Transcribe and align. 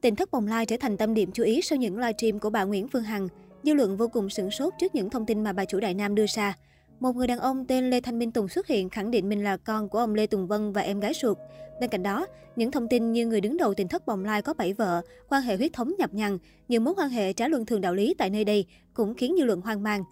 Tỉnh 0.00 0.16
thất 0.16 0.30
bồng 0.30 0.46
lai 0.46 0.66
trở 0.66 0.76
thành 0.80 0.96
tâm 0.96 1.14
điểm 1.14 1.30
chú 1.32 1.42
ý 1.42 1.62
sau 1.62 1.76
những 1.76 1.98
livestream 1.98 2.38
của 2.38 2.50
bà 2.50 2.64
Nguyễn 2.64 2.88
Phương 2.88 3.02
Hằng. 3.02 3.28
Dư 3.62 3.74
luận 3.74 3.96
vô 3.96 4.08
cùng 4.08 4.30
sửng 4.30 4.50
sốt 4.50 4.74
trước 4.78 4.94
những 4.94 5.10
thông 5.10 5.26
tin 5.26 5.44
mà 5.44 5.52
bà 5.52 5.64
chủ 5.64 5.80
Đại 5.80 5.94
Nam 5.94 6.14
đưa 6.14 6.26
ra. 6.28 6.56
Một 7.00 7.16
người 7.16 7.26
đàn 7.26 7.38
ông 7.38 7.64
tên 7.66 7.90
Lê 7.90 8.00
Thanh 8.00 8.18
Minh 8.18 8.32
Tùng 8.32 8.48
xuất 8.48 8.66
hiện 8.66 8.90
khẳng 8.90 9.10
định 9.10 9.28
mình 9.28 9.44
là 9.44 9.56
con 9.56 9.88
của 9.88 9.98
ông 9.98 10.14
Lê 10.14 10.26
Tùng 10.26 10.46
Vân 10.46 10.72
và 10.72 10.80
em 10.80 11.00
gái 11.00 11.12
ruột. 11.14 11.38
Bên 11.80 11.90
cạnh 11.90 12.02
đó, 12.02 12.26
những 12.56 12.70
thông 12.70 12.88
tin 12.88 13.12
như 13.12 13.26
người 13.26 13.40
đứng 13.40 13.56
đầu 13.56 13.74
tỉnh 13.74 13.88
thất 13.88 14.06
bồng 14.06 14.24
lai 14.24 14.42
có 14.42 14.54
7 14.54 14.72
vợ, 14.72 15.02
quan 15.28 15.42
hệ 15.42 15.56
huyết 15.56 15.72
thống 15.72 15.92
nhập 15.98 16.14
nhằng, 16.14 16.38
những 16.68 16.84
mối 16.84 16.94
quan 16.96 17.10
hệ 17.10 17.32
trả 17.32 17.48
luân 17.48 17.66
thường 17.66 17.80
đạo 17.80 17.94
lý 17.94 18.14
tại 18.18 18.30
nơi 18.30 18.44
đây 18.44 18.66
cũng 18.94 19.14
khiến 19.14 19.34
dư 19.38 19.44
luận 19.44 19.60
hoang 19.60 19.82
mang. 19.82 20.04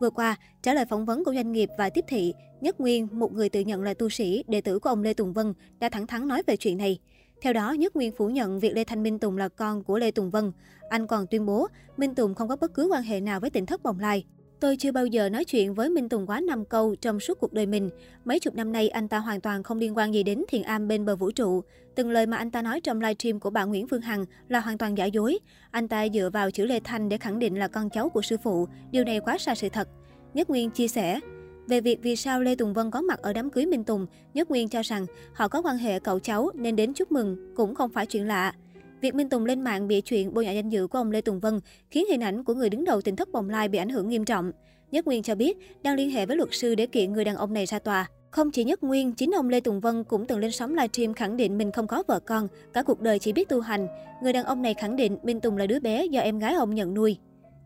Vừa 0.00 0.10
qua, 0.10 0.36
trả 0.62 0.74
lời 0.74 0.84
phỏng 0.84 1.04
vấn 1.04 1.24
của 1.24 1.34
doanh 1.34 1.52
nghiệp 1.52 1.68
và 1.78 1.90
tiếp 1.90 2.04
thị, 2.08 2.34
Nhất 2.60 2.80
Nguyên, 2.80 3.08
một 3.12 3.32
người 3.32 3.48
tự 3.48 3.60
nhận 3.60 3.82
là 3.82 3.94
tu 3.94 4.08
sĩ, 4.08 4.44
đệ 4.48 4.60
tử 4.60 4.78
của 4.78 4.88
ông 4.88 5.02
Lê 5.02 5.14
Tùng 5.14 5.32
Vân, 5.32 5.54
đã 5.80 5.88
thẳng 5.88 6.06
thắn 6.06 6.28
nói 6.28 6.42
về 6.46 6.56
chuyện 6.56 6.78
này. 6.78 6.98
Theo 7.40 7.52
đó, 7.52 7.72
Nhất 7.72 7.96
Nguyên 7.96 8.12
phủ 8.12 8.28
nhận 8.28 8.60
việc 8.60 8.72
Lê 8.74 8.84
Thanh 8.84 9.02
Minh 9.02 9.18
Tùng 9.18 9.36
là 9.36 9.48
con 9.48 9.84
của 9.84 9.98
Lê 9.98 10.10
Tùng 10.10 10.30
Vân. 10.30 10.52
Anh 10.88 11.06
còn 11.06 11.26
tuyên 11.26 11.46
bố 11.46 11.66
Minh 11.96 12.14
Tùng 12.14 12.34
không 12.34 12.48
có 12.48 12.56
bất 12.56 12.74
cứ 12.74 12.88
quan 12.92 13.02
hệ 13.02 13.20
nào 13.20 13.40
với 13.40 13.50
tỉnh 13.50 13.66
thất 13.66 13.82
bồng 13.82 13.98
lai. 14.00 14.24
Tôi 14.60 14.76
chưa 14.76 14.92
bao 14.92 15.06
giờ 15.06 15.28
nói 15.28 15.44
chuyện 15.44 15.74
với 15.74 15.90
Minh 15.90 16.08
Tùng 16.08 16.26
quá 16.26 16.40
5 16.40 16.64
câu 16.64 16.94
trong 16.94 17.20
suốt 17.20 17.38
cuộc 17.40 17.52
đời 17.52 17.66
mình. 17.66 17.90
Mấy 18.24 18.40
chục 18.40 18.54
năm 18.54 18.72
nay 18.72 18.88
anh 18.88 19.08
ta 19.08 19.18
hoàn 19.18 19.40
toàn 19.40 19.62
không 19.62 19.78
liên 19.78 19.96
quan 19.96 20.14
gì 20.14 20.22
đến 20.22 20.44
thiền 20.48 20.62
am 20.62 20.88
bên 20.88 21.04
bờ 21.04 21.16
vũ 21.16 21.30
trụ. 21.30 21.62
Từng 21.94 22.10
lời 22.10 22.26
mà 22.26 22.36
anh 22.36 22.50
ta 22.50 22.62
nói 22.62 22.80
trong 22.80 23.00
livestream 23.00 23.40
của 23.40 23.50
bà 23.50 23.64
Nguyễn 23.64 23.88
Phương 23.88 24.00
Hằng 24.00 24.24
là 24.48 24.60
hoàn 24.60 24.78
toàn 24.78 24.98
giả 24.98 25.04
dối. 25.04 25.38
Anh 25.70 25.88
ta 25.88 26.08
dựa 26.08 26.30
vào 26.32 26.50
chữ 26.50 26.66
Lê 26.66 26.80
Thanh 26.84 27.08
để 27.08 27.18
khẳng 27.18 27.38
định 27.38 27.58
là 27.58 27.68
con 27.68 27.90
cháu 27.90 28.08
của 28.08 28.22
sư 28.22 28.36
phụ. 28.42 28.68
Điều 28.90 29.04
này 29.04 29.20
quá 29.20 29.38
xa 29.38 29.54
sự 29.54 29.68
thật. 29.68 29.88
Nhất 30.34 30.50
Nguyên 30.50 30.70
chia 30.70 30.88
sẻ, 30.88 31.20
về 31.68 31.80
việc 31.80 32.02
vì 32.02 32.16
sao 32.16 32.42
Lê 32.42 32.54
Tùng 32.54 32.74
Vân 32.74 32.90
có 32.90 33.00
mặt 33.00 33.22
ở 33.22 33.32
đám 33.32 33.50
cưới 33.50 33.66
Minh 33.66 33.84
Tùng, 33.84 34.06
Nhất 34.34 34.50
Nguyên 34.50 34.68
cho 34.68 34.82
rằng 34.82 35.06
họ 35.32 35.48
có 35.48 35.62
quan 35.62 35.78
hệ 35.78 35.98
cậu 35.98 36.18
cháu 36.18 36.50
nên 36.54 36.76
đến 36.76 36.94
chúc 36.94 37.12
mừng 37.12 37.54
cũng 37.56 37.74
không 37.74 37.90
phải 37.90 38.06
chuyện 38.06 38.26
lạ. 38.26 38.54
Việc 39.00 39.14
Minh 39.14 39.28
Tùng 39.28 39.44
lên 39.44 39.60
mạng 39.60 39.88
bị 39.88 40.00
chuyện 40.00 40.34
bôi 40.34 40.46
nhọ 40.46 40.52
danh 40.52 40.68
dự 40.68 40.86
của 40.86 40.98
ông 40.98 41.10
Lê 41.10 41.20
Tùng 41.20 41.40
Vân 41.40 41.60
khiến 41.90 42.04
hình 42.10 42.20
ảnh 42.20 42.44
của 42.44 42.54
người 42.54 42.70
đứng 42.70 42.84
đầu 42.84 43.00
tỉnh 43.00 43.16
thất 43.16 43.28
bồng 43.32 43.50
lai 43.50 43.68
bị 43.68 43.78
ảnh 43.78 43.88
hưởng 43.88 44.08
nghiêm 44.08 44.24
trọng. 44.24 44.52
Nhất 44.90 45.06
Nguyên 45.06 45.22
cho 45.22 45.34
biết 45.34 45.56
đang 45.82 45.96
liên 45.96 46.10
hệ 46.10 46.26
với 46.26 46.36
luật 46.36 46.48
sư 46.52 46.74
để 46.74 46.86
kiện 46.86 47.12
người 47.12 47.24
đàn 47.24 47.36
ông 47.36 47.52
này 47.52 47.66
ra 47.66 47.78
tòa. 47.78 48.06
Không 48.30 48.50
chỉ 48.50 48.64
Nhất 48.64 48.82
Nguyên, 48.82 49.12
chính 49.12 49.30
ông 49.30 49.48
Lê 49.48 49.60
Tùng 49.60 49.80
Vân 49.80 50.04
cũng 50.04 50.26
từng 50.26 50.38
lên 50.38 50.50
sóng 50.50 50.74
livestream 50.74 51.14
khẳng 51.14 51.36
định 51.36 51.58
mình 51.58 51.72
không 51.72 51.86
có 51.86 52.02
vợ 52.06 52.20
con, 52.20 52.48
cả 52.72 52.82
cuộc 52.82 53.00
đời 53.00 53.18
chỉ 53.18 53.32
biết 53.32 53.48
tu 53.48 53.60
hành. 53.60 53.86
Người 54.22 54.32
đàn 54.32 54.44
ông 54.44 54.62
này 54.62 54.74
khẳng 54.74 54.96
định 54.96 55.18
Minh 55.22 55.40
Tùng 55.40 55.56
là 55.56 55.66
đứa 55.66 55.80
bé 55.80 56.06
do 56.06 56.20
em 56.20 56.38
gái 56.38 56.54
ông 56.54 56.74
nhận 56.74 56.94
nuôi. 56.94 57.18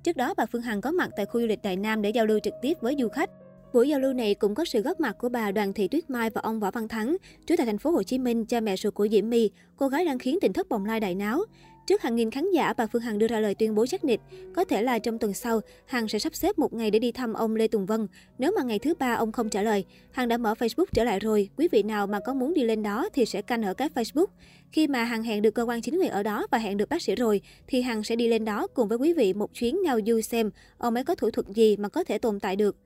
Trước 0.02 0.16
đó, 0.16 0.34
bà 0.36 0.46
Phương 0.46 0.62
Hằng 0.62 0.80
có 0.80 0.90
mặt 0.90 1.10
tại 1.16 1.26
khu 1.26 1.40
du 1.40 1.46
lịch 1.46 1.62
Đại 1.62 1.76
Nam 1.76 2.02
để 2.02 2.10
giao 2.10 2.26
lưu 2.26 2.38
trực 2.38 2.54
tiếp 2.62 2.78
với 2.80 2.96
du 2.98 3.08
khách. 3.08 3.30
Buổi 3.72 3.88
giao 3.88 4.00
lưu 4.00 4.12
này 4.12 4.34
cũng 4.34 4.54
có 4.54 4.64
sự 4.64 4.80
góp 4.80 5.00
mặt 5.00 5.16
của 5.18 5.28
bà 5.28 5.50
Đoàn 5.50 5.72
Thị 5.72 5.88
Tuyết 5.88 6.10
Mai 6.10 6.30
và 6.30 6.40
ông 6.40 6.60
Võ 6.60 6.70
Văn 6.70 6.88
Thắng, 6.88 7.16
trú 7.46 7.54
tại 7.56 7.66
thành 7.66 7.78
phố 7.78 7.90
Hồ 7.90 8.02
Chí 8.02 8.18
Minh, 8.18 8.44
cha 8.46 8.60
mẹ 8.60 8.76
ruột 8.76 8.94
của 8.94 9.08
Diễm 9.08 9.30
My, 9.30 9.50
cô 9.76 9.88
gái 9.88 10.04
đang 10.04 10.18
khiến 10.18 10.38
tỉnh 10.40 10.52
thất 10.52 10.68
bồng 10.68 10.84
lai 10.84 11.00
đại 11.00 11.14
náo. 11.14 11.42
Trước 11.86 12.02
hàng 12.02 12.16
nghìn 12.16 12.30
khán 12.30 12.50
giả, 12.50 12.72
bà 12.76 12.86
Phương 12.86 13.02
Hằng 13.02 13.18
đưa 13.18 13.26
ra 13.26 13.40
lời 13.40 13.54
tuyên 13.54 13.74
bố 13.74 13.86
chắc 13.86 14.04
nịch, 14.04 14.20
có 14.54 14.64
thể 14.64 14.82
là 14.82 14.98
trong 14.98 15.18
tuần 15.18 15.34
sau, 15.34 15.60
Hằng 15.86 16.08
sẽ 16.08 16.18
sắp 16.18 16.34
xếp 16.34 16.58
một 16.58 16.72
ngày 16.72 16.90
để 16.90 16.98
đi 16.98 17.12
thăm 17.12 17.32
ông 17.32 17.56
Lê 17.56 17.68
Tùng 17.68 17.86
Vân. 17.86 18.06
Nếu 18.38 18.52
mà 18.56 18.62
ngày 18.62 18.78
thứ 18.78 18.94
ba 18.94 19.14
ông 19.14 19.32
không 19.32 19.48
trả 19.48 19.62
lời, 19.62 19.84
Hằng 20.10 20.28
đã 20.28 20.36
mở 20.36 20.54
Facebook 20.58 20.84
trở 20.92 21.04
lại 21.04 21.18
rồi. 21.18 21.48
Quý 21.56 21.68
vị 21.72 21.82
nào 21.82 22.06
mà 22.06 22.20
có 22.20 22.34
muốn 22.34 22.54
đi 22.54 22.62
lên 22.62 22.82
đó 22.82 23.08
thì 23.12 23.24
sẽ 23.24 23.42
canh 23.42 23.62
ở 23.62 23.74
cái 23.74 23.88
Facebook. 23.94 24.26
Khi 24.72 24.86
mà 24.86 25.04
Hằng 25.04 25.22
hẹn 25.22 25.42
được 25.42 25.50
cơ 25.50 25.62
quan 25.62 25.82
chính 25.82 25.98
quyền 25.98 26.10
ở 26.10 26.22
đó 26.22 26.46
và 26.50 26.58
hẹn 26.58 26.76
được 26.76 26.88
bác 26.88 27.02
sĩ 27.02 27.14
rồi, 27.14 27.40
thì 27.66 27.82
Hằng 27.82 28.04
sẽ 28.04 28.16
đi 28.16 28.28
lên 28.28 28.44
đó 28.44 28.66
cùng 28.66 28.88
với 28.88 28.98
quý 28.98 29.12
vị 29.12 29.32
một 29.32 29.54
chuyến 29.54 29.82
ngao 29.82 29.98
du 30.06 30.20
xem 30.20 30.50
ông 30.78 30.94
ấy 30.94 31.04
có 31.04 31.14
thủ 31.14 31.30
thuật 31.30 31.46
gì 31.48 31.76
mà 31.76 31.88
có 31.88 32.04
thể 32.04 32.18
tồn 32.18 32.40
tại 32.40 32.56
được. 32.56 32.76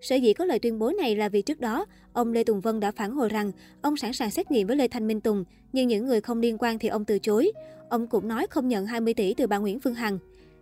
Sở 0.00 0.16
dĩ 0.16 0.32
có 0.32 0.44
lời 0.44 0.58
tuyên 0.58 0.78
bố 0.78 0.90
này 0.90 1.16
là 1.16 1.28
vì 1.28 1.42
trước 1.42 1.60
đó, 1.60 1.86
ông 2.12 2.32
Lê 2.32 2.44
Tùng 2.44 2.60
Vân 2.60 2.80
đã 2.80 2.90
phản 2.90 3.12
hồi 3.12 3.28
rằng 3.28 3.52
ông 3.82 3.96
sẵn 3.96 4.12
sàng 4.12 4.30
xét 4.30 4.50
nghiệm 4.50 4.66
với 4.66 4.76
Lê 4.76 4.88
Thanh 4.88 5.06
Minh 5.06 5.20
Tùng, 5.20 5.44
nhưng 5.72 5.88
những 5.88 6.06
người 6.06 6.20
không 6.20 6.40
liên 6.40 6.56
quan 6.58 6.78
thì 6.78 6.88
ông 6.88 7.04
từ 7.04 7.18
chối. 7.18 7.52
Ông 7.88 8.06
cũng 8.06 8.28
nói 8.28 8.46
không 8.50 8.68
nhận 8.68 8.86
20 8.86 9.14
tỷ 9.14 9.34
từ 9.34 9.46
bà 9.46 9.58
Nguyễn 9.58 9.80
Phương 9.80 9.94
Hằng. 9.94 10.18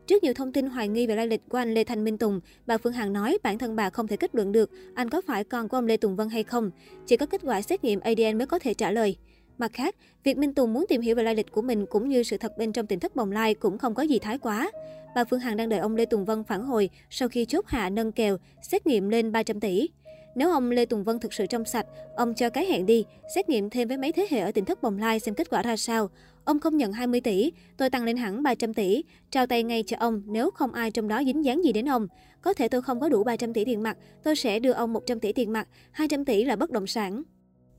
Trước 0.07 0.23
nhiều 0.23 0.35
thông 0.35 0.53
tin 0.53 0.67
hoài 0.67 0.89
nghi 0.89 1.07
về 1.07 1.17
lai 1.17 1.27
lịch 1.27 1.41
của 1.49 1.59
anh 1.59 1.75
Lê 1.75 1.85
Thanh 1.85 2.05
Minh 2.05 2.19
Tùng, 2.19 2.41
bà 2.67 2.79
Phương 2.79 2.93
Hằng 2.93 3.13
nói 3.13 3.39
bản 3.43 3.59
thân 3.59 3.77
bà 3.77 3.91
không 3.91 4.07
thể 4.07 4.17
kết 4.17 4.35
luận 4.35 4.53
được 4.53 4.71
anh 4.95 5.11
có 5.11 5.21
phải 5.27 5.45
con 5.45 5.69
của 5.69 5.77
ông 5.77 5.87
Lê 5.87 5.97
Tùng 5.97 6.17
Vân 6.17 6.29
hay 6.29 6.43
không. 6.43 6.71
Chỉ 7.07 7.17
có 7.17 7.27
kết 7.27 7.41
quả 7.45 7.63
xét 7.63 7.85
nghiệm 7.85 8.01
ADN 8.01 8.39
mới 8.39 8.47
có 8.47 8.59
thể 8.59 8.75
trả 8.75 8.91
lời. 8.91 9.17
Mặt 9.59 9.71
khác, 9.73 9.97
việc 10.25 10.39
Minh 10.39 10.55
Tùng 10.55 10.73
muốn 10.73 10.85
tìm 10.89 11.01
hiểu 11.01 11.17
về 11.17 11.23
lai 11.23 11.35
lịch 11.35 11.53
của 11.53 11.63
mình 11.63 11.87
cũng 11.87 12.09
như 12.09 12.23
sự 12.23 12.37
thật 12.37 12.59
bên 12.59 12.73
trong 12.73 12.87
tỉnh 12.87 13.01
thất 13.01 13.17
bồng 13.17 13.33
lai 13.33 13.55
cũng 13.55 13.79
không 13.79 13.95
có 13.95 14.03
gì 14.03 14.19
thái 14.19 14.39
quá. 14.39 14.71
Bà 15.15 15.25
Phương 15.25 15.41
Hằng 15.41 15.57
đang 15.57 15.69
đợi 15.69 15.81
ông 15.81 15.97
Lê 15.97 16.05
Tùng 16.05 16.25
Vân 16.25 16.45
phản 16.45 16.65
hồi 16.65 16.91
sau 17.11 17.29
khi 17.29 17.45
chốt 17.45 17.67
hạ 17.67 17.91
nâng 17.91 18.13
kèo, 18.13 18.37
xét 18.63 18.87
nghiệm 18.87 19.09
lên 19.09 19.33
300 19.33 19.61
tỷ. 19.61 19.89
Nếu 20.35 20.51
ông 20.51 20.71
Lê 20.71 20.85
Tùng 20.85 21.05
Vân 21.05 21.19
thực 21.19 21.33
sự 21.35 21.47
trong 21.47 21.65
sạch, 21.65 21.87
ông 22.17 22.35
cho 22.35 22.51
cái 22.51 22.67
hẹn 22.67 22.87
đi, 22.87 23.05
xét 23.35 23.49
nghiệm 23.49 23.71
thêm 23.71 23.89
với 23.89 23.97
mấy 23.97 24.13
thế 24.13 24.27
hệ 24.31 24.41
ở 24.41 24.53
tỉnh 24.53 24.65
thất 24.65 24.83
bồng 24.83 24.99
lai 24.99 25.21
xem 25.21 25.35
kết 25.35 25.51
quả 25.51 25.63
ra 25.63 25.77
sao. 25.77 26.11
Ông 26.45 26.61
không 26.61 26.77
nhận 26.77 26.93
20 26.93 27.21
tỷ, 27.21 27.53
tôi 27.77 27.91
tăng 27.91 28.05
lên 28.05 28.17
hẳn 28.17 28.43
300 28.43 28.75
tỷ, 28.75 29.05
trao 29.31 29.47
tay 29.47 29.63
ngay 29.63 29.83
cho 29.87 29.97
ông 30.01 30.23
nếu 30.27 30.51
không 30.51 30.73
ai 30.73 30.91
trong 30.91 31.09
đó 31.09 31.23
dính 31.27 31.45
dáng 31.45 31.65
gì 31.65 31.73
đến 31.73 31.89
ông. 31.89 32.09
Có 32.43 32.55
thể 32.55 32.69
tôi 32.69 32.83
không 32.83 33.01
có 33.01 33.09
đủ 33.09 33.25
300 33.25 33.53
tỷ 33.53 33.65
tiền 33.65 33.83
mặt, 33.83 33.97
tôi 34.23 34.37
sẽ 34.37 34.59
đưa 34.59 34.73
ông 34.73 34.93
100 34.93 35.21
tỷ 35.21 35.33
tiền 35.33 35.53
mặt, 35.53 35.69
200 35.91 36.25
tỷ 36.25 36.45
là 36.45 36.57
bất 36.57 36.71
động 36.71 36.87
sản. 36.87 37.23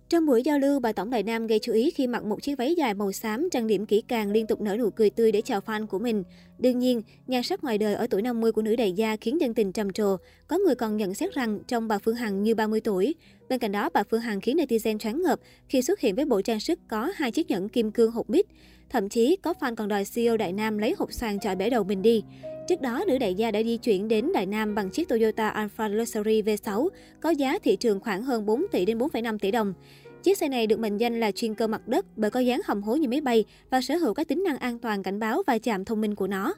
Trong 0.09 0.25
buổi 0.25 0.43
giao 0.43 0.59
lưu, 0.59 0.79
bà 0.79 0.91
Tổng 0.91 1.09
Đại 1.09 1.23
Nam 1.23 1.47
gây 1.47 1.59
chú 1.59 1.73
ý 1.73 1.91
khi 1.91 2.07
mặc 2.07 2.23
một 2.23 2.41
chiếc 2.41 2.57
váy 2.57 2.75
dài 2.75 2.93
màu 2.93 3.11
xám, 3.11 3.49
trang 3.51 3.67
điểm 3.67 3.85
kỹ 3.85 4.03
càng, 4.07 4.31
liên 4.31 4.47
tục 4.47 4.61
nở 4.61 4.77
nụ 4.77 4.89
cười 4.89 5.09
tươi 5.09 5.31
để 5.31 5.41
chào 5.41 5.59
fan 5.59 5.87
của 5.87 5.99
mình. 5.99 6.23
Đương 6.59 6.79
nhiên, 6.79 7.01
nhan 7.27 7.43
sắc 7.43 7.63
ngoài 7.63 7.77
đời 7.77 7.95
ở 7.95 8.07
tuổi 8.07 8.21
50 8.21 8.51
của 8.51 8.61
nữ 8.61 8.75
đại 8.75 8.93
gia 8.93 9.15
khiến 9.15 9.41
dân 9.41 9.53
tình 9.53 9.71
trầm 9.71 9.93
trồ. 9.93 10.17
Có 10.47 10.57
người 10.57 10.75
còn 10.75 10.97
nhận 10.97 11.13
xét 11.13 11.33
rằng 11.33 11.59
trong 11.67 11.87
bà 11.87 11.97
Phương 11.97 12.15
Hằng 12.15 12.43
như 12.43 12.55
30 12.55 12.81
tuổi. 12.81 13.15
Bên 13.49 13.59
cạnh 13.59 13.71
đó, 13.71 13.89
bà 13.93 14.03
Phương 14.03 14.21
Hằng 14.21 14.41
khiến 14.41 14.57
netizen 14.57 14.97
choáng 14.97 15.21
ngợp 15.21 15.39
khi 15.69 15.81
xuất 15.81 15.99
hiện 15.99 16.15
với 16.15 16.25
bộ 16.25 16.41
trang 16.41 16.59
sức 16.59 16.79
có 16.87 17.11
hai 17.15 17.31
chiếc 17.31 17.49
nhẫn 17.49 17.69
kim 17.69 17.91
cương 17.91 18.11
hộp 18.11 18.29
mít. 18.29 18.45
Thậm 18.89 19.09
chí, 19.09 19.35
có 19.35 19.53
fan 19.59 19.75
còn 19.75 19.87
đòi 19.87 20.03
CEO 20.15 20.37
Đại 20.37 20.53
Nam 20.53 20.77
lấy 20.77 20.95
hộp 20.97 21.13
xoàn 21.13 21.39
chọi 21.39 21.55
bể 21.55 21.69
đầu 21.69 21.83
mình 21.83 22.01
đi. 22.01 22.23
Trước 22.67 22.81
đó, 22.81 23.03
nữ 23.07 23.17
đại 23.17 23.33
gia 23.33 23.51
đã 23.51 23.63
di 23.63 23.77
chuyển 23.77 24.07
đến 24.07 24.31
Đại 24.33 24.45
Nam 24.45 24.75
bằng 24.75 24.89
chiếc 24.89 25.09
Toyota 25.09 25.49
Alphard 25.49 25.95
Luxury 25.95 26.41
V6, 26.41 26.89
có 27.21 27.29
giá 27.29 27.59
thị 27.63 27.75
trường 27.75 27.99
khoảng 27.99 28.23
hơn 28.23 28.45
4 28.45 28.65
tỷ 28.71 28.85
đến 28.85 28.97
4,5 28.97 29.37
tỷ 29.37 29.51
đồng. 29.51 29.73
Chiếc 30.23 30.37
xe 30.37 30.49
này 30.49 30.67
được 30.67 30.79
mệnh 30.79 30.97
danh 30.97 31.19
là 31.19 31.31
chuyên 31.31 31.55
cơ 31.55 31.67
mặt 31.67 31.87
đất 31.87 32.05
bởi 32.15 32.31
có 32.31 32.39
dáng 32.39 32.61
hầm 32.65 32.83
hố 32.83 32.95
như 32.95 33.09
máy 33.09 33.21
bay 33.21 33.45
và 33.69 33.81
sở 33.81 33.95
hữu 33.95 34.13
các 34.13 34.27
tính 34.27 34.43
năng 34.43 34.57
an 34.57 34.79
toàn 34.79 35.03
cảnh 35.03 35.19
báo 35.19 35.43
và 35.47 35.57
chạm 35.57 35.85
thông 35.85 36.01
minh 36.01 36.15
của 36.15 36.27
nó. 36.27 36.53